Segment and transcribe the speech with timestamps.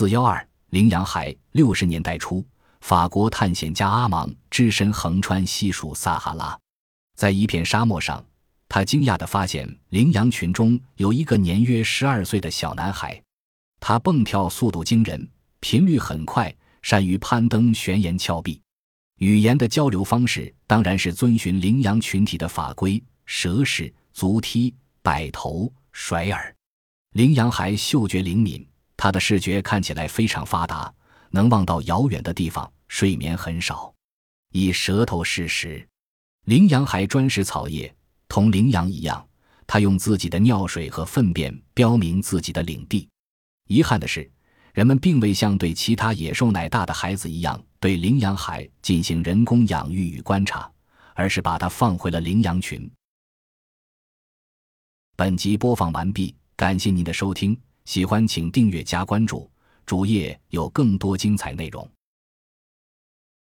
[0.00, 1.36] 四幺二羚羊海。
[1.52, 2.42] 六十年代初，
[2.80, 6.58] 法国探险家阿芒只身横穿西属撒哈拉，
[7.18, 8.24] 在一片沙漠上，
[8.66, 13.22] 他惊讶地发现羚羊群中有一个年约十二岁的小男孩，
[13.78, 15.28] 他蹦跳速度惊人，
[15.60, 18.58] 频率很快，善于攀登悬崖峭壁。
[19.18, 26.56] 语言的交流方式当然是遵循羚羊群体的法规：蛇式、足踢、摆头、甩耳。
[27.12, 28.66] 羚羊还嗅觉灵敏，
[29.02, 30.92] 它的视觉看起来非常发达，
[31.30, 32.70] 能望到遥远的地方。
[32.86, 33.94] 睡眠很少，
[34.52, 35.88] 以舌头试食。
[36.44, 37.90] 羚羊还专食草叶，
[38.28, 39.26] 同羚羊一样，
[39.66, 43.08] 它用自己的尿水和粪便标明自己的领地。
[43.68, 44.30] 遗憾的是，
[44.74, 50.70] 人们并未像对其他野兽奶大的孩子一样对羚羊海进行人工养育与观察，
[51.14, 52.90] 而是把它放回了羚羊群。
[55.16, 56.36] 本集播放完毕。
[56.54, 57.58] 感谢您的收听，
[57.90, 59.50] 喜欢请订阅加关注，
[59.84, 61.90] 主页有更多精彩内容。